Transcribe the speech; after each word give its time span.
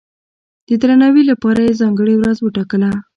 د 0.67 0.69
درناوي 0.81 1.23
لپاره 1.31 1.59
یې 1.67 1.77
ځانګړې 1.81 2.15
ورځ 2.17 2.37
وټاکله. 2.41 2.89